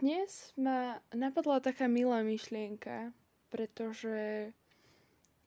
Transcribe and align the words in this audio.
dnes 0.00 0.56
ma 0.56 0.96
napadla 1.12 1.60
taká 1.60 1.84
milá 1.84 2.24
myšlienka, 2.24 3.12
pretože 3.52 4.50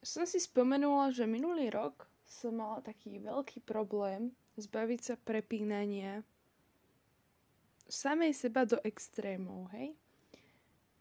som 0.06 0.30
si 0.30 0.38
spomenula, 0.38 1.10
že 1.10 1.26
minulý 1.26 1.74
rok 1.74 2.06
som 2.30 2.62
mala 2.62 2.86
taký 2.86 3.18
veľký 3.18 3.66
problém 3.66 4.30
zbaviť 4.62 5.00
sa 5.02 5.16
prepínania 5.18 6.22
samej 7.90 8.34
seba 8.38 8.70
do 8.70 8.78
extrémov, 8.86 9.74
hej? 9.74 9.98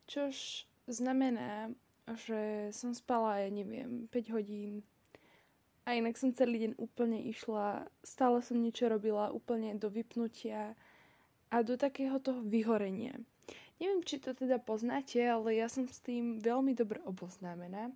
Čož 0.08 0.64
znamená, 0.88 1.72
že 2.08 2.72
som 2.72 2.96
spala, 2.96 3.44
ja 3.44 3.50
neviem, 3.52 4.08
5 4.08 4.34
hodín 4.34 4.80
a 5.84 5.92
inak 5.92 6.16
som 6.16 6.32
celý 6.32 6.68
deň 6.68 6.72
úplne 6.80 7.20
išla, 7.28 7.86
stále 8.00 8.40
som 8.40 8.56
niečo 8.56 8.88
robila 8.88 9.28
úplne 9.34 9.76
do 9.76 9.90
vypnutia 9.92 10.72
a 11.52 11.56
do 11.60 11.76
takého 11.76 12.16
toho 12.16 12.40
vyhorenia. 12.40 13.18
Neviem, 13.82 14.06
či 14.06 14.22
to 14.22 14.30
teda 14.30 14.62
poznáte, 14.62 15.18
ale 15.18 15.58
ja 15.58 15.66
som 15.66 15.90
s 15.90 15.98
tým 15.98 16.38
veľmi 16.38 16.70
dobre 16.78 17.02
oboznámená. 17.02 17.90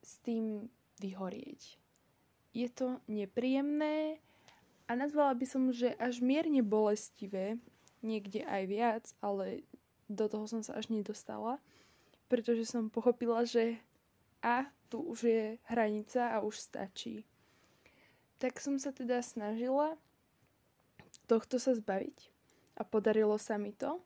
S 0.00 0.16
tým 0.24 0.72
vyhorieť. 0.96 1.76
Je 2.56 2.72
to 2.72 2.96
nepríjemné 3.04 4.16
a 4.88 4.96
nazvala 4.96 5.36
by 5.36 5.44
som, 5.44 5.68
že 5.68 5.92
až 6.00 6.24
mierne 6.24 6.64
bolestivé, 6.64 7.60
niekde 8.00 8.48
aj 8.48 8.62
viac, 8.64 9.04
ale 9.20 9.68
do 10.08 10.24
toho 10.24 10.48
som 10.48 10.64
sa 10.64 10.80
až 10.80 10.88
nedostala, 10.88 11.60
pretože 12.32 12.64
som 12.64 12.88
pochopila, 12.88 13.44
že 13.44 13.76
a 14.40 14.64
tu 14.88 15.04
už 15.04 15.28
je 15.28 15.44
hranica 15.68 16.32
a 16.32 16.40
už 16.40 16.56
stačí. 16.56 17.28
Tak 18.40 18.56
som 18.56 18.80
sa 18.80 18.88
teda 18.88 19.20
snažila 19.20 20.00
tohto 21.28 21.60
sa 21.60 21.76
zbaviť 21.76 22.32
a 22.80 22.88
podarilo 22.88 23.36
sa 23.36 23.60
mi 23.60 23.76
to 23.76 24.00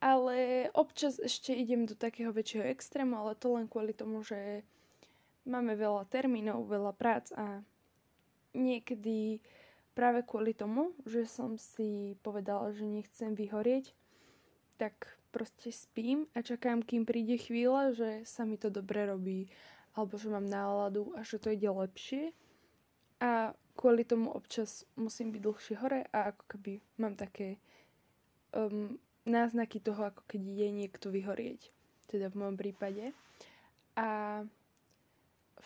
ale 0.00 0.68
občas 0.76 1.16
ešte 1.16 1.56
idem 1.56 1.88
do 1.88 1.96
takého 1.96 2.30
väčšieho 2.30 2.68
extrému, 2.68 3.16
ale 3.16 3.38
to 3.38 3.56
len 3.56 3.66
kvôli 3.66 3.96
tomu, 3.96 4.20
že 4.20 4.64
máme 5.48 5.78
veľa 5.78 6.04
termínov, 6.10 6.68
veľa 6.68 6.92
prác 6.92 7.32
a 7.32 7.64
niekedy 8.52 9.40
práve 9.96 10.20
kvôli 10.26 10.52
tomu, 10.52 10.92
že 11.08 11.24
som 11.24 11.56
si 11.56 12.20
povedala, 12.20 12.74
že 12.76 12.84
nechcem 12.84 13.32
vyhorieť, 13.32 13.96
tak 14.76 15.16
proste 15.32 15.72
spím 15.72 16.28
a 16.36 16.44
čakám, 16.44 16.84
kým 16.84 17.08
príde 17.08 17.40
chvíľa, 17.40 17.96
že 17.96 18.10
sa 18.28 18.44
mi 18.44 18.60
to 18.60 18.68
dobre 18.68 19.08
robí, 19.08 19.48
alebo 19.96 20.20
že 20.20 20.28
mám 20.28 20.44
náladu 20.44 21.16
a 21.16 21.24
že 21.24 21.40
to 21.40 21.48
ide 21.48 21.68
lepšie. 21.72 22.36
A 23.24 23.56
kvôli 23.72 24.04
tomu 24.04 24.28
občas 24.28 24.84
musím 24.96 25.32
byť 25.32 25.40
dlhšie 25.40 25.74
hore 25.80 26.04
a 26.12 26.36
ako 26.36 26.44
keby 26.52 26.72
mám 27.00 27.16
také 27.16 27.56
um, 28.52 29.00
náznaky 29.26 29.82
toho, 29.82 30.14
ako 30.14 30.22
keď 30.30 30.40
ide 30.40 30.68
niekto 30.72 31.10
vyhorieť. 31.10 31.68
Teda 32.06 32.30
v 32.30 32.38
môjom 32.38 32.56
prípade. 32.56 33.10
A 33.98 34.42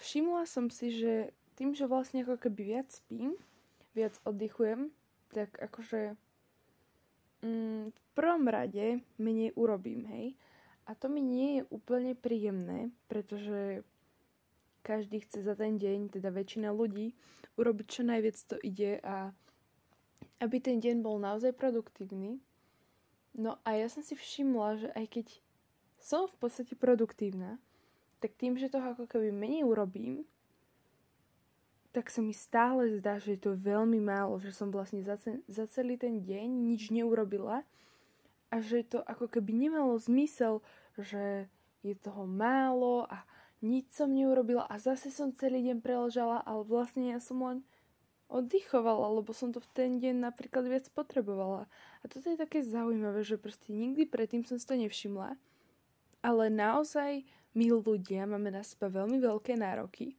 všimla 0.00 0.48
som 0.48 0.72
si, 0.72 0.91
že 0.91 1.30
tým, 1.61 1.77
že 1.77 1.84
vlastne 1.84 2.25
ako 2.25 2.41
keby 2.41 2.61
viac 2.81 2.88
spím, 2.88 3.36
viac 3.92 4.16
oddychujem, 4.25 4.88
tak 5.36 5.53
akože 5.61 6.16
mm, 7.44 7.92
v 7.92 8.00
prvom 8.16 8.48
rade 8.48 9.05
menej 9.20 9.53
urobím, 9.55 10.08
hej. 10.08 10.27
A 10.88 10.97
to 10.97 11.06
mi 11.12 11.20
nie 11.22 11.61
je 11.61 11.62
úplne 11.70 12.19
príjemné, 12.19 12.91
pretože 13.06 13.84
každý 14.81 15.22
chce 15.22 15.44
za 15.44 15.55
ten 15.55 15.77
deň, 15.77 16.16
teda 16.16 16.33
väčšina 16.33 16.72
ľudí, 16.72 17.12
urobiť 17.61 17.86
čo 17.86 18.03
najviac 18.08 18.36
to 18.48 18.56
ide 18.64 18.98
a 19.05 19.31
aby 20.41 20.56
ten 20.58 20.81
deň 20.81 21.05
bol 21.05 21.20
naozaj 21.20 21.53
produktívny, 21.53 22.41
No 23.34 23.56
a 23.62 23.78
ja 23.78 23.86
som 23.86 24.02
si 24.02 24.18
všimla, 24.18 24.68
že 24.80 24.88
aj 24.94 25.06
keď 25.06 25.26
som 26.00 26.26
v 26.26 26.36
podstate 26.41 26.74
produktívna, 26.74 27.60
tak 28.20 28.36
tým, 28.36 28.56
že 28.56 28.72
toho 28.72 28.92
ako 28.92 29.08
keby 29.08 29.32
menej 29.32 29.64
urobím, 29.64 30.28
tak 31.90 32.06
sa 32.06 32.22
mi 32.22 32.30
stále 32.30 32.86
zdá, 32.98 33.19
že 33.19 33.34
je 33.34 33.40
to 33.50 33.58
veľmi 33.58 33.98
málo, 33.98 34.38
že 34.38 34.54
som 34.54 34.70
vlastne 34.70 35.02
za, 35.02 35.19
ce- 35.19 35.42
za 35.50 35.66
celý 35.66 35.98
ten 35.98 36.22
deň 36.22 36.46
nič 36.46 36.94
neurobila 36.94 37.66
a 38.50 38.56
že 38.62 38.86
to 38.86 39.02
ako 39.02 39.26
keby 39.26 39.66
nemalo 39.66 39.98
zmysel, 39.98 40.62
že 40.94 41.50
je 41.82 41.94
toho 41.98 42.30
málo 42.30 43.10
a 43.10 43.26
nič 43.60 43.90
som 43.90 44.10
neurobila 44.12 44.64
a 44.70 44.78
zase 44.78 45.10
som 45.10 45.34
celý 45.34 45.66
deň 45.66 45.82
preležala, 45.82 46.40
ale 46.46 46.62
vlastne 46.62 47.10
ja 47.10 47.19
som 47.19 47.42
len 47.42 47.58
oddychovala, 48.30 49.20
lebo 49.20 49.34
som 49.34 49.50
to 49.50 49.58
v 49.58 49.70
ten 49.74 49.91
deň 49.98 50.30
napríklad 50.30 50.64
viac 50.70 50.86
potrebovala. 50.94 51.66
A 52.00 52.04
toto 52.06 52.30
je 52.30 52.38
také 52.38 52.62
zaujímavé, 52.62 53.26
že 53.26 53.36
proste 53.36 53.74
nikdy 53.74 54.06
predtým 54.06 54.46
som 54.46 54.56
si 54.56 54.64
to 54.64 54.78
nevšimla. 54.78 55.34
Ale 56.22 56.44
naozaj 56.48 57.26
my 57.58 57.66
ľudia 57.74 58.30
máme 58.30 58.54
na 58.54 58.62
seba 58.62 58.86
veľmi 58.86 59.19
veľké 59.19 59.58
nároky. 59.58 60.14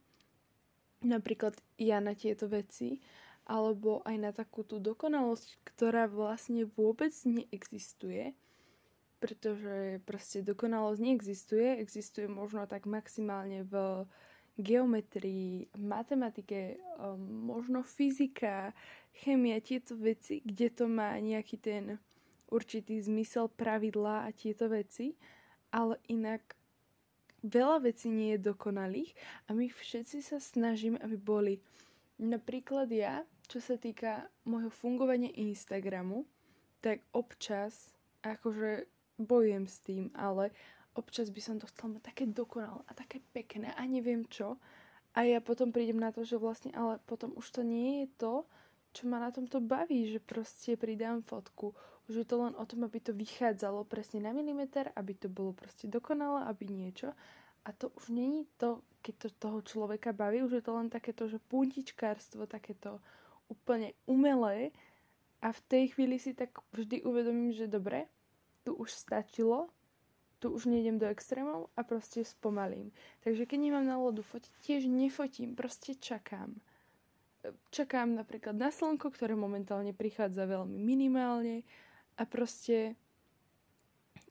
Napríklad 1.02 1.56
ja 1.80 1.98
na 1.98 2.12
tieto 2.12 2.46
veci, 2.46 3.02
alebo 3.48 4.04
aj 4.06 4.16
na 4.20 4.30
takú 4.30 4.62
tú 4.62 4.78
dokonalosť, 4.78 5.58
ktorá 5.66 6.06
vlastne 6.06 6.68
vôbec 6.78 7.10
neexistuje, 7.26 8.36
pretože 9.18 9.98
proste 10.06 10.46
dokonalosť 10.46 11.00
neexistuje, 11.02 11.78
existuje 11.82 12.30
možno 12.30 12.66
tak 12.70 12.86
maximálne 12.86 13.66
v 13.66 14.06
geometrii, 14.58 15.68
matematike, 15.78 16.76
um, 17.00 17.48
možno 17.48 17.82
fyzika, 17.82 18.72
chemia, 19.24 19.60
tieto 19.60 19.96
veci, 19.96 20.44
kde 20.44 20.68
to 20.72 20.84
má 20.88 21.16
nejaký 21.20 21.56
ten 21.56 21.96
určitý 22.52 23.00
zmysel, 23.00 23.48
pravidlá 23.48 24.28
a 24.28 24.30
tieto 24.36 24.68
veci, 24.68 25.16
ale 25.72 25.96
inak 26.12 26.56
veľa 27.40 27.88
vecí 27.88 28.12
nie 28.12 28.36
je 28.36 28.52
dokonalých 28.52 29.16
a 29.48 29.56
my 29.56 29.72
všetci 29.72 30.20
sa 30.20 30.38
snažíme, 30.38 31.00
aby 31.00 31.16
boli. 31.16 31.54
Napríklad 32.20 32.92
ja, 32.92 33.24
čo 33.48 33.58
sa 33.58 33.80
týka 33.80 34.28
môjho 34.44 34.68
fungovania 34.68 35.32
Instagramu, 35.32 36.28
tak 36.84 37.02
občas 37.16 37.96
akože 38.22 38.86
bojujem 39.18 39.66
s 39.66 39.76
tým, 39.82 40.04
ale 40.14 40.54
občas 40.94 41.32
by 41.32 41.40
som 41.40 41.56
to 41.56 41.68
chcela 41.68 41.98
mať 41.98 42.02
také 42.12 42.24
dokonalé 42.28 42.80
a 42.88 42.92
také 42.92 43.24
pekné 43.32 43.72
a 43.72 43.82
neviem 43.88 44.24
čo. 44.28 44.60
A 45.12 45.28
ja 45.28 45.44
potom 45.44 45.68
prídem 45.68 46.00
na 46.00 46.08
to, 46.08 46.24
že 46.24 46.40
vlastne, 46.40 46.72
ale 46.72 46.96
potom 47.04 47.36
už 47.36 47.60
to 47.60 47.60
nie 47.60 48.04
je 48.04 48.08
to, 48.16 48.34
čo 48.92 49.08
ma 49.08 49.20
na 49.20 49.32
tomto 49.32 49.60
baví, 49.60 50.08
že 50.08 50.20
proste 50.20 50.76
pridám 50.76 51.24
fotku. 51.24 51.72
Už 52.08 52.24
je 52.24 52.26
to 52.28 52.36
len 52.44 52.52
o 52.56 52.64
tom, 52.68 52.84
aby 52.84 53.00
to 53.00 53.16
vychádzalo 53.16 53.88
presne 53.88 54.20
na 54.20 54.36
milimeter, 54.36 54.92
aby 54.96 55.16
to 55.16 55.32
bolo 55.32 55.56
proste 55.56 55.88
dokonalé, 55.88 56.44
aby 56.48 56.68
niečo. 56.68 57.12
A 57.64 57.72
to 57.72 57.88
už 57.96 58.12
není 58.12 58.44
to, 58.60 58.84
keď 59.00 59.14
to 59.16 59.28
toho 59.38 59.58
človeka 59.62 60.12
baví, 60.12 60.44
už 60.44 60.60
je 60.60 60.64
to 60.64 60.72
len 60.76 60.92
takéto, 60.92 61.28
že 61.28 61.40
puntičkárstvo, 61.40 62.44
takéto 62.44 63.00
úplne 63.48 63.96
umelé. 64.04 64.74
A 65.40 65.52
v 65.52 65.60
tej 65.68 65.84
chvíli 65.96 66.20
si 66.20 66.36
tak 66.36 66.52
vždy 66.74 67.02
uvedomím, 67.06 67.54
že 67.54 67.70
dobre, 67.70 68.10
tu 68.62 68.74
už 68.76 68.92
stačilo, 68.92 69.72
tu 70.42 70.50
už 70.50 70.66
nejdem 70.66 70.98
do 70.98 71.06
extrémov 71.06 71.70
a 71.78 71.86
proste 71.86 72.26
spomalím. 72.26 72.90
Takže 73.22 73.46
keď 73.46 73.58
nemám 73.62 73.86
náladu 73.86 74.26
fotiť, 74.26 74.50
tiež 74.66 74.90
nefotím, 74.90 75.54
proste 75.54 75.94
čakám. 75.94 76.58
Čakám 77.70 78.18
napríklad 78.18 78.58
na 78.58 78.74
slnko, 78.74 79.14
ktoré 79.14 79.38
momentálne 79.38 79.94
prichádza 79.94 80.50
veľmi 80.50 80.74
minimálne 80.82 81.62
a 82.18 82.26
proste 82.26 82.98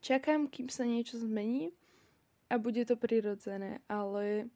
čakám, 0.04 0.52
kým 0.52 0.68
sa 0.68 0.84
niečo 0.84 1.16
zmení 1.16 1.72
a 2.52 2.60
bude 2.60 2.84
to 2.84 3.00
prirodzené, 3.00 3.80
ale 3.88 4.52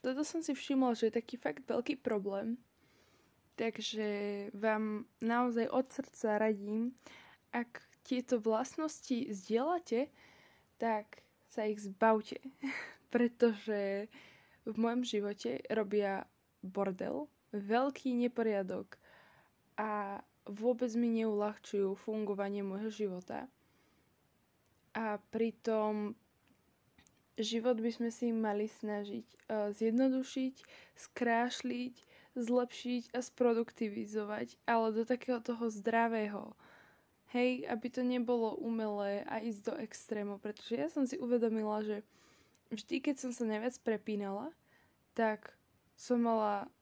toto 0.00 0.24
som 0.24 0.40
si 0.40 0.56
všimla, 0.56 0.96
že 0.96 1.12
je 1.12 1.18
taký 1.20 1.36
fakt 1.36 1.68
veľký 1.68 2.00
problém. 2.00 2.56
Takže 3.60 4.08
vám 4.56 5.04
naozaj 5.20 5.68
od 5.68 5.86
srdca 5.92 6.38
radím, 6.40 6.94
ak 7.52 7.82
tieto 8.06 8.40
vlastnosti 8.40 9.28
zdieľate, 9.28 10.08
tak 10.78 11.22
sa 11.50 11.66
ich 11.66 11.82
zbavte, 11.82 12.38
pretože 13.14 14.06
v 14.64 14.74
mojom 14.76 15.02
živote 15.04 15.60
robia 15.68 16.24
bordel, 16.62 17.26
veľký 17.54 18.12
neporiadok 18.14 18.98
a 19.78 20.20
vôbec 20.48 20.90
mi 20.96 21.08
neulahčujú 21.22 21.94
fungovanie 21.96 22.64
môjho 22.64 22.90
života. 22.90 23.46
A 24.96 25.20
pritom 25.30 26.16
život 27.38 27.78
by 27.78 27.90
sme 27.94 28.10
si 28.10 28.34
mali 28.34 28.66
snažiť 28.66 29.26
uh, 29.48 29.70
zjednodušiť, 29.70 30.54
skrášliť, 30.98 31.94
zlepšiť 32.34 33.02
a 33.14 33.20
sproduktivizovať, 33.22 34.58
ale 34.66 34.86
do 34.94 35.02
takého 35.06 35.38
toho 35.38 35.70
zdravého, 35.70 36.52
Hej, 37.28 37.68
aby 37.68 37.86
to 37.92 38.00
nebolo 38.00 38.56
umelé 38.56 39.20
a 39.28 39.44
ísť 39.44 39.60
do 39.68 39.74
extrému, 39.76 40.40
pretože 40.40 40.74
ja 40.80 40.88
som 40.88 41.04
si 41.04 41.20
uvedomila, 41.20 41.84
že 41.84 42.00
vždy, 42.72 43.04
keď 43.04 43.16
som 43.20 43.30
sa 43.36 43.44
najviac 43.44 43.76
prepínala, 43.84 44.48
tak 45.12 45.52
som 45.92 46.24
mala 46.24 46.72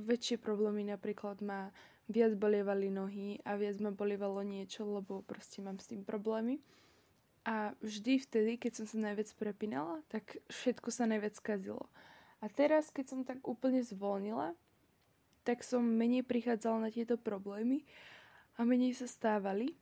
väčšie 0.00 0.40
problémy, 0.40 0.88
napríklad 0.88 1.44
ma 1.44 1.68
viac 2.08 2.32
bolievali 2.40 2.88
nohy 2.88 3.44
a 3.44 3.60
viac 3.60 3.76
ma 3.84 3.92
bolievalo 3.92 4.40
niečo, 4.40 4.88
lebo 4.88 5.20
proste 5.20 5.60
mám 5.60 5.76
s 5.76 5.92
tým 5.92 6.00
problémy. 6.00 6.64
A 7.44 7.76
vždy 7.84 8.24
vtedy, 8.24 8.56
keď 8.56 8.80
som 8.80 8.86
sa 8.88 8.96
najviac 9.12 9.28
prepínala, 9.36 10.00
tak 10.08 10.40
všetko 10.48 10.88
sa 10.88 11.04
najviac 11.04 11.36
skazilo. 11.36 11.92
A 12.40 12.48
teraz, 12.48 12.88
keď 12.88 13.04
som 13.08 13.20
tak 13.26 13.44
úplne 13.44 13.84
zvolnila, 13.84 14.56
tak 15.44 15.64
som 15.64 15.84
menej 15.84 16.24
prichádzala 16.24 16.88
na 16.88 16.90
tieto 16.92 17.16
problémy 17.16 17.84
a 18.58 18.66
menej 18.66 18.98
sa 18.98 19.06
stávali, 19.06 19.78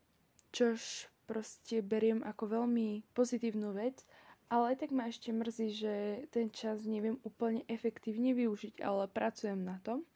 čož 0.52 1.08
proste 1.24 1.80
beriem 1.80 2.22
ako 2.22 2.60
veľmi 2.60 3.02
pozitívnu 3.16 3.72
vec, 3.72 4.04
ale 4.46 4.78
tak 4.78 4.94
ma 4.94 5.10
ešte 5.10 5.34
mrzí, 5.34 5.68
že 5.74 5.94
ten 6.30 6.52
čas 6.54 6.86
neviem 6.86 7.18
úplne 7.26 7.66
efektívne 7.66 8.30
využiť, 8.36 8.78
ale 8.84 9.10
pracujem 9.10 9.58
na 9.58 9.82
tom, 9.82 10.06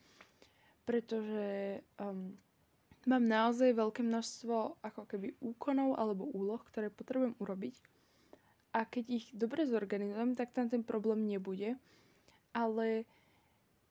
pretože 0.87 1.81
um, 1.99 2.31
mám 3.11 3.25
naozaj 3.27 3.75
veľké 3.75 4.07
množstvo 4.07 4.79
ako 4.87 5.03
keby 5.09 5.35
úkonov 5.43 5.99
alebo 5.99 6.31
úloh, 6.31 6.63
ktoré 6.63 6.95
potrebujem 6.95 7.35
urobiť. 7.43 7.75
A 8.71 8.87
keď 8.87 9.05
ich 9.11 9.27
dobre 9.35 9.67
zorganizujem, 9.67 10.39
tak 10.39 10.55
tam 10.55 10.71
ten 10.71 10.87
problém 10.87 11.27
nebude. 11.27 11.75
Ale 12.55 13.03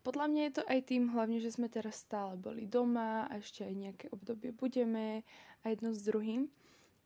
podľa 0.03 0.25
mňa 0.31 0.41
je 0.47 0.53
to 0.55 0.63
aj 0.65 0.79
tým 0.87 1.03
hlavne, 1.11 1.39
že 1.43 1.53
sme 1.53 1.67
teraz 1.67 2.03
stále 2.03 2.39
boli 2.39 2.65
doma 2.65 3.27
a 3.27 3.39
ešte 3.39 3.67
aj 3.67 3.73
nejaké 3.75 4.05
obdobie 4.11 4.55
budeme 4.55 5.27
a 5.63 5.65
jedno 5.69 5.91
s 5.91 6.01
druhým. 6.03 6.47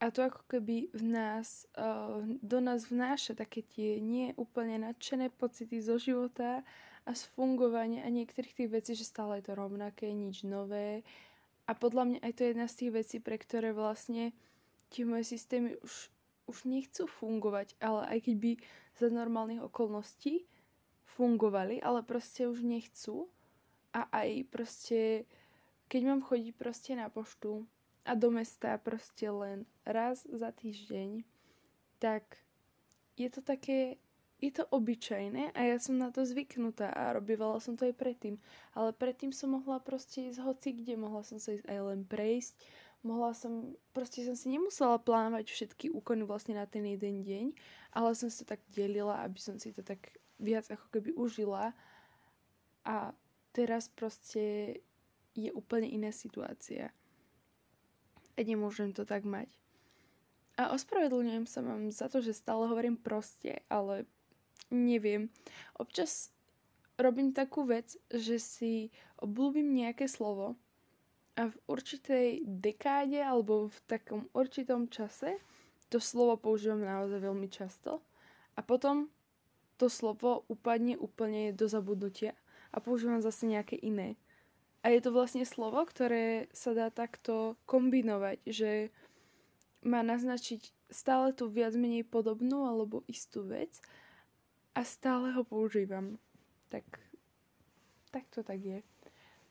A 0.04 0.12
to 0.12 0.28
ako 0.28 0.44
keby 0.51 0.92
v 0.92 1.04
nás, 1.04 1.63
uh, 1.80 2.19
do 2.44 2.60
nás 2.60 2.92
vnáša 2.92 3.40
také 3.40 3.63
tie 3.63 4.04
nie 4.04 4.36
úplne 4.36 4.84
nadšené 4.84 5.31
pocity 5.31 5.80
zo 5.80 5.95
života 5.95 6.60
a 7.07 7.12
z 7.16 7.24
fungovania 7.34 8.04
a 8.04 8.12
niektorých 8.12 8.56
tých 8.56 8.69
vecí, 8.72 8.92
že 9.00 9.07
stále 9.07 9.40
je 9.40 9.48
to 9.48 9.54
rovnaké, 9.56 10.12
nič 10.12 10.44
nové 10.44 11.07
a 11.63 11.72
podľa 11.72 12.04
mňa 12.07 12.19
aj 12.19 12.34
to 12.36 12.40
je 12.44 12.50
jedna 12.51 12.68
z 12.68 12.75
tých 12.75 12.92
vecí, 12.92 13.18
pre 13.24 13.40
ktoré 13.40 13.72
vlastne 13.72 14.36
tie 14.92 15.07
moje 15.07 15.31
systémy 15.31 15.80
už, 15.80 16.12
už 16.51 16.57
nechcú 16.68 17.07
fungovať, 17.07 17.80
ale 17.80 18.04
aj 18.12 18.19
keď 18.28 18.36
by 18.36 18.51
za 19.00 19.07
normálnych 19.07 19.63
okolností 19.63 20.44
fungovali, 21.15 21.81
ale 21.81 22.01
proste 22.01 22.50
už 22.50 22.65
nechcú. 22.65 23.30
A 23.94 24.10
aj 24.10 24.50
proste, 24.50 25.30
keď 25.86 26.01
mám 26.10 26.21
chodiť 26.25 26.54
proste 26.57 26.98
na 26.98 27.13
poštu 27.13 27.69
a 28.04 28.18
do 28.18 28.33
mesta 28.33 28.81
proste 28.81 29.30
len 29.30 29.69
raz 29.86 30.25
za 30.25 30.50
týždeň, 30.50 31.21
tak 32.01 32.25
je 33.13 33.30
to 33.30 33.45
také 33.45 34.01
je 34.44 34.51
to 34.51 34.68
obyčajné 34.75 35.56
a 35.56 35.60
ja 35.63 35.80
som 35.80 35.95
na 35.95 36.12
to 36.12 36.27
zvyknutá 36.27 36.92
a 36.92 37.16
robívala 37.16 37.63
som 37.63 37.80
to 37.80 37.88
aj 37.88 37.95
predtým. 37.95 38.36
Ale 38.75 38.92
predtým 38.92 39.31
som 39.31 39.56
mohla 39.56 39.80
proste 39.80 40.27
ísť 40.27 40.44
hoci 40.44 40.75
kde, 40.75 41.00
mohla 41.00 41.24
som 41.24 41.39
sa 41.39 41.56
ísť 41.56 41.63
aj 41.63 41.80
len 41.80 42.04
prejsť, 42.04 42.59
mohla 43.07 43.31
som, 43.31 43.71
proste 43.95 44.27
som 44.27 44.36
si 44.36 44.51
nemusela 44.51 45.00
plánovať 45.00 45.48
všetky 45.48 45.95
úkony 45.95 46.27
vlastne 46.27 46.59
na 46.59 46.68
ten 46.68 46.83
jeden 46.83 47.24
deň, 47.24 47.45
ale 47.95 48.12
som 48.19 48.27
sa 48.27 48.44
tak 48.44 48.59
delila, 48.68 49.24
aby 49.24 49.39
som 49.39 49.56
si 49.56 49.71
to 49.71 49.80
tak 49.80 50.12
viac 50.39 50.69
ako 50.69 50.85
keby 50.94 51.13
užila 51.15 51.75
a 52.83 53.15
teraz 53.53 53.89
proste 53.89 54.77
je 55.33 55.50
úplne 55.53 55.89
iná 55.89 56.13
situácia. 56.13 56.94
A 58.33 58.39
nemôžem 58.41 58.94
to 58.94 59.06
tak 59.06 59.25
mať. 59.25 59.50
A 60.53 60.74
ospravedlňujem 60.74 61.45
sa 61.50 61.65
vám 61.65 61.89
za 61.89 62.09
to, 62.09 62.21
že 62.21 62.38
stále 62.38 62.69
hovorím 62.69 62.97
proste, 62.97 63.65
ale 63.69 64.06
neviem. 64.69 65.33
Občas 65.77 66.30
robím 66.97 67.33
takú 67.33 67.65
vec, 67.65 67.97
že 68.13 68.38
si 68.38 68.74
obľúbim 69.18 69.65
nejaké 69.74 70.06
slovo 70.06 70.53
a 71.33 71.50
v 71.50 71.57
určitej 71.65 72.45
dekáde 72.45 73.18
alebo 73.18 73.74
v 73.74 73.77
takom 73.89 74.30
určitom 74.38 74.85
čase 74.85 75.41
to 75.89 75.97
slovo 75.97 76.38
používam 76.38 76.81
naozaj 76.81 77.21
veľmi 77.21 77.50
často 77.50 78.01
a 78.53 78.62
potom 78.62 79.09
to 79.78 79.90
slovo 79.90 80.46
upadne 80.50 80.96
úplne 80.98 81.52
do 81.54 81.66
zabudnutia 81.66 82.38
a 82.74 82.81
používam 82.81 83.22
zase 83.22 83.46
nejaké 83.46 83.78
iné. 83.78 84.18
A 84.84 84.92
je 84.92 85.00
to 85.00 85.16
vlastne 85.16 85.48
slovo, 85.48 85.80
ktoré 85.88 86.52
sa 86.52 86.75
dá 86.75 86.92
takto 86.92 87.56
kombinovať, 87.64 88.44
že 88.44 88.92
má 89.84 90.04
naznačiť 90.04 90.75
stále 90.92 91.31
tú 91.31 91.48
viac 91.48 91.75
menej 91.75 92.04
podobnú 92.04 92.68
alebo 92.68 93.04
istú 93.08 93.48
vec 93.48 93.80
a 94.75 94.84
stále 94.84 95.31
ho 95.31 95.44
používam. 95.48 96.19
Tak, 96.68 96.84
tak 98.12 98.28
to 98.34 98.44
tak 98.44 98.60
je. 98.60 98.80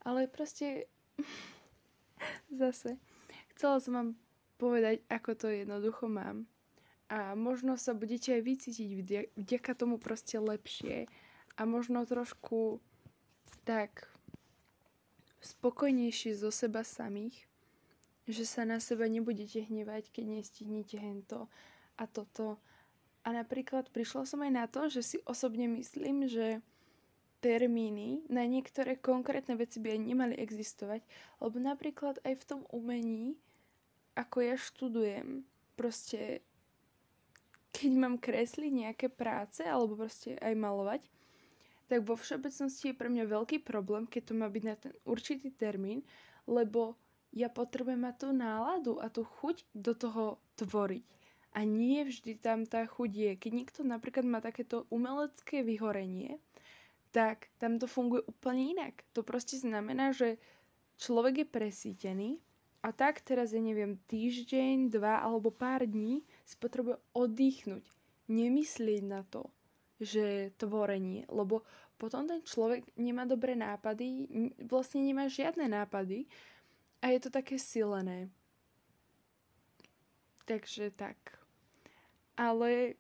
Ale 0.05 0.29
proste 0.29 0.91
zase 2.63 2.99
chcela 3.55 3.79
som 3.81 3.93
vám 3.95 4.11
povedať, 4.59 5.01
ako 5.09 5.31
to 5.39 5.49
jednoducho 5.49 6.11
mám. 6.11 6.51
A 7.13 7.37
možno 7.37 7.77
sa 7.77 7.93
budete 7.93 8.41
aj 8.41 8.43
vycítiť 8.49 8.89
vďaka 9.37 9.77
tomu 9.77 10.01
proste 10.01 10.41
lepšie. 10.41 11.13
A 11.61 11.69
možno 11.69 12.09
trošku 12.09 12.81
tak 13.69 14.09
spokojnejšie 15.45 16.33
zo 16.33 16.49
seba 16.49 16.81
samých, 16.81 17.37
že 18.25 18.49
sa 18.49 18.65
na 18.65 18.81
seba 18.81 19.05
nebudete 19.11 19.61
hnevať, 19.61 20.09
keď 20.09 20.41
nestihnete 20.41 20.97
hento 20.97 21.53
a 22.01 22.09
toto. 22.09 22.57
A 23.29 23.37
napríklad 23.37 23.93
prišla 23.93 24.25
som 24.25 24.41
aj 24.41 24.53
na 24.57 24.65
to, 24.65 24.89
že 24.89 25.03
si 25.05 25.17
osobne 25.29 25.69
myslím, 25.69 26.27
že 26.27 26.65
termíny 27.43 28.23
na 28.31 28.47
niektoré 28.47 28.95
konkrétne 28.95 29.59
veci 29.59 29.83
by 29.83 29.99
aj 29.99 30.01
nemali 30.01 30.35
existovať, 30.39 31.03
lebo 31.43 31.59
napríklad 31.59 32.23
aj 32.23 32.35
v 32.39 32.47
tom 32.47 32.61
umení, 32.71 33.35
ako 34.15 34.37
ja 34.47 34.55
študujem, 34.55 35.43
proste 35.75 36.47
keď 37.83 37.93
mám 37.99 38.15
kresliť 38.23 38.71
nejaké 38.71 39.11
práce 39.11 39.67
alebo 39.67 39.99
proste 39.99 40.39
aj 40.39 40.55
malovať, 40.55 41.03
tak 41.91 42.07
vo 42.07 42.15
všeobecnosti 42.15 42.95
je 42.95 42.99
pre 42.99 43.11
mňa 43.11 43.27
veľký 43.27 43.67
problém, 43.67 44.07
keď 44.07 44.31
to 44.31 44.35
má 44.39 44.47
byť 44.47 44.63
na 44.63 44.77
ten 44.79 44.95
určitý 45.03 45.51
termín, 45.51 46.07
lebo 46.47 46.95
ja 47.35 47.51
potrebujem 47.51 47.99
mať 47.99 48.15
tú 48.23 48.29
náladu 48.31 48.93
a 49.03 49.11
tú 49.11 49.27
chuť 49.27 49.67
do 49.75 49.99
toho 49.99 50.39
tvoriť. 50.63 51.03
A 51.53 51.69
nie 51.69 52.01
vždy 52.07 52.39
tam 52.41 52.65
tá 52.65 52.87
chuť 52.89 53.11
je. 53.13 53.33
Keď 53.37 53.51
niekto 53.53 53.81
napríklad 53.85 54.25
má 54.25 54.41
takéto 54.41 54.89
umelecké 54.89 55.61
vyhorenie, 55.61 56.41
tak 57.13 57.53
tam 57.61 57.77
to 57.77 57.85
funguje 57.85 58.25
úplne 58.25 58.73
inak. 58.73 59.05
To 59.13 59.21
proste 59.21 59.61
znamená, 59.61 60.17
že 60.17 60.41
človek 60.97 61.45
je 61.45 61.47
presítený 61.53 62.31
a 62.81 62.89
tak 62.89 63.21
teraz, 63.21 63.53
ja 63.53 63.61
neviem, 63.61 64.01
týždeň, 64.09 64.89
dva 64.89 65.21
alebo 65.21 65.53
pár 65.53 65.85
dní 65.85 66.25
si 66.53 66.57
potrebuje 66.61 67.01
oddychnúť. 67.17 67.85
Nemyslieť 68.29 69.03
na 69.09 69.25
to, 69.25 69.49
že 69.97 70.53
tvorenie, 70.61 71.25
lebo 71.33 71.65
potom 71.97 72.29
ten 72.29 72.45
človek 72.45 72.85
nemá 73.01 73.25
dobré 73.25 73.57
nápady, 73.57 74.29
vlastne 74.69 75.01
nemá 75.01 75.27
žiadne 75.33 75.65
nápady 75.65 76.29
a 77.01 77.11
je 77.11 77.19
to 77.25 77.31
také 77.33 77.57
silené. 77.57 78.29
Takže 80.45 80.91
tak 80.93 81.43
ale 82.37 82.95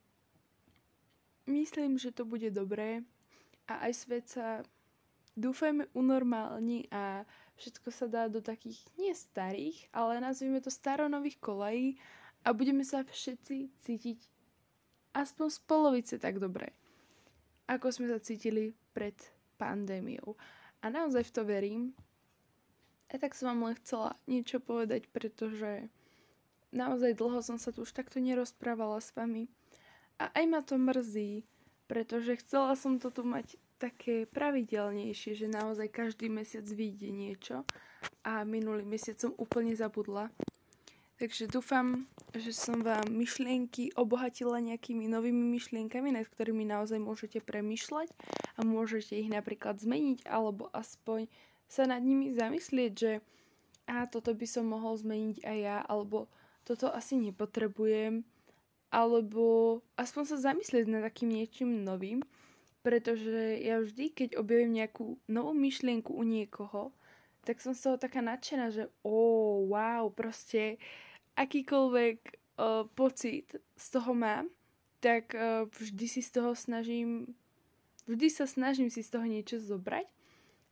myslím, 1.47 1.99
že 1.99 2.12
to 2.12 2.25
bude 2.25 2.50
dobré 2.52 3.02
a 3.68 3.88
aj 3.88 3.92
svet 3.94 4.25
sa 4.28 4.62
dúfajme 5.35 5.88
unormálni 5.97 6.92
a 6.92 7.25
všetko 7.56 7.88
sa 7.88 8.06
dá 8.06 8.28
do 8.28 8.44
takých 8.44 8.85
nie 9.00 9.14
starých, 9.16 9.88
ale 9.97 10.21
nazvime 10.21 10.61
to 10.61 10.68
staronových 10.68 11.40
kolají 11.40 11.97
a 12.42 12.52
budeme 12.54 12.82
sa 12.82 13.06
všetci 13.06 13.70
cítiť 13.82 14.18
aspoň 15.12 15.49
z 15.52 15.58
polovice 15.68 16.14
tak 16.18 16.40
dobre, 16.40 16.72
ako 17.68 17.92
sme 17.92 18.06
sa 18.11 18.18
cítili 18.18 18.72
pred 18.96 19.14
pandémiou. 19.61 20.34
A 20.82 20.90
naozaj 20.90 21.30
v 21.30 21.34
to 21.34 21.42
verím. 21.46 21.82
A 23.12 23.20
tak 23.20 23.37
som 23.37 23.54
vám 23.54 23.70
len 23.70 23.76
chcela 23.78 24.16
niečo 24.25 24.58
povedať, 24.58 25.06
pretože 25.12 25.87
naozaj 26.72 27.14
dlho 27.14 27.44
som 27.44 27.61
sa 27.61 27.70
tu 27.70 27.84
už 27.84 27.92
takto 27.92 28.18
nerozprávala 28.18 28.99
s 28.99 29.12
vami. 29.12 29.46
A 30.18 30.32
aj 30.32 30.44
ma 30.49 30.61
to 30.64 30.80
mrzí, 30.80 31.44
pretože 31.87 32.40
chcela 32.40 32.72
som 32.75 32.96
to 32.96 33.12
tu 33.12 33.22
mať 33.22 33.61
také 33.76 34.25
pravidelnejšie, 34.30 35.34
že 35.37 35.50
naozaj 35.50 35.92
každý 35.92 36.32
mesiac 36.32 36.64
vyjde 36.64 37.11
niečo 37.11 37.56
a 38.22 38.46
minulý 38.46 38.87
mesiac 38.87 39.18
som 39.18 39.34
úplne 39.37 39.75
zabudla. 39.75 40.30
Takže 41.21 41.49
dúfam, 41.49 42.09
že 42.35 42.50
som 42.50 42.81
vám 42.81 43.07
myšlienky 43.12 43.95
obohatila 43.95 44.59
nejakými 44.59 45.07
novými 45.07 45.54
myšlienkami, 45.54 46.12
nad 46.16 46.26
ktorými 46.26 46.66
naozaj 46.66 46.99
môžete 46.99 47.38
premyšľať 47.45 48.09
a 48.57 48.61
môžete 48.64 49.21
ich 49.21 49.31
napríklad 49.31 49.78
zmeniť 49.78 50.26
alebo 50.26 50.73
aspoň 50.73 51.28
sa 51.69 51.88
nad 51.88 52.04
nimi 52.04 52.33
zamyslieť, 52.35 52.92
že 52.92 53.12
a 53.87 54.07
toto 54.07 54.31
by 54.33 54.47
som 54.47 54.71
mohol 54.71 54.95
zmeniť 54.95 55.42
aj 55.42 55.59
ja, 55.59 55.78
alebo 55.83 56.31
toto 56.62 56.88
asi 56.92 57.19
nepotrebujem, 57.19 58.23
alebo 58.95 59.81
aspoň 59.99 60.23
sa 60.28 60.52
zamyslieť 60.52 60.87
nad 60.87 61.02
takým 61.02 61.35
niečím 61.35 61.83
novým, 61.83 62.23
pretože 62.87 63.59
ja 63.62 63.83
vždy, 63.83 64.12
keď 64.14 64.28
objavím 64.38 64.78
nejakú 64.78 65.19
novú 65.26 65.52
myšlienku 65.57 66.14
u 66.14 66.23
niekoho, 66.23 66.95
tak 67.42 67.58
som 67.58 67.75
z 67.75 67.90
toho 67.90 67.96
taká 67.99 68.22
nadšená, 68.22 68.70
že 68.70 68.87
ó, 69.02 69.11
oh, 69.11 69.54
wow, 69.66 70.11
proste 70.14 70.78
akýkoľvek 71.34 72.18
uh, 72.22 72.87
pocit 72.94 73.58
z 73.75 73.87
toho 73.90 74.14
mám, 74.14 74.46
tak 75.02 75.34
uh, 75.34 75.66
vždy 75.66 76.06
si 76.06 76.20
z 76.22 76.30
toho 76.38 76.54
snažím, 76.54 77.34
vždy 78.06 78.28
sa 78.30 78.46
snažím 78.46 78.88
si 78.90 79.02
z 79.02 79.11
toho 79.11 79.26
niečo 79.26 79.58
zobrať 79.58 80.06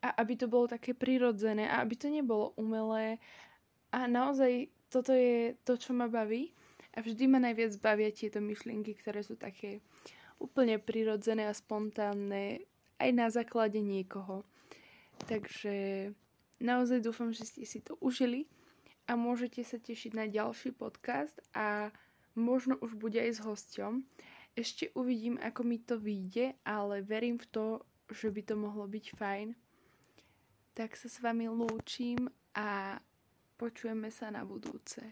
a 0.01 0.09
aby 0.23 0.39
to 0.39 0.47
bolo 0.47 0.71
také 0.71 0.95
prirodzené 0.95 1.67
a 1.67 1.83
aby 1.83 1.99
to 1.99 2.09
nebolo 2.09 2.55
umelé 2.57 3.19
a 3.91 4.07
naozaj 4.07 4.71
toto 4.91 5.11
je 5.15 5.55
to, 5.67 5.75
čo 5.77 5.91
ma 5.93 6.07
baví 6.07 6.55
a 6.95 7.03
vždy 7.03 7.27
ma 7.31 7.39
najviac 7.39 7.75
bavia 7.79 8.11
tieto 8.11 8.43
myšlienky, 8.43 8.95
ktoré 8.99 9.23
sú 9.23 9.39
také 9.39 9.83
úplne 10.43 10.81
prirodzené 10.81 11.47
a 11.47 11.55
spontánne 11.55 12.65
aj 12.99 13.11
na 13.15 13.29
základe 13.31 13.79
niekoho. 13.79 14.43
Takže 15.29 16.11
naozaj 16.61 17.03
dúfam, 17.03 17.33
že 17.33 17.49
ste 17.49 17.65
si 17.65 17.81
to 17.81 17.97
užili 17.99 18.47
a 19.09 19.17
môžete 19.19 19.65
sa 19.67 19.81
tešiť 19.81 20.13
na 20.15 20.29
ďalší 20.29 20.77
podcast 20.77 21.35
a 21.57 21.91
možno 22.39 22.79
už 22.79 22.95
bude 22.95 23.19
aj 23.19 23.33
s 23.37 23.41
hosťom. 23.43 24.05
Ešte 24.55 24.93
uvidím, 24.95 25.41
ako 25.41 25.61
mi 25.67 25.79
to 25.81 25.97
vyjde, 25.99 26.55
ale 26.63 27.03
verím 27.03 27.41
v 27.41 27.47
to, 27.51 27.67
že 28.11 28.31
by 28.31 28.43
to 28.45 28.55
mohlo 28.55 28.87
byť 28.87 29.07
fajn. 29.17 29.49
Tak 30.75 30.95
sa 30.95 31.09
s 31.11 31.19
vami 31.19 31.51
lúčim 31.51 32.31
a 32.55 32.99
počujeme 33.59 34.11
sa 34.11 34.31
na 34.31 34.43
budúce. 34.47 35.03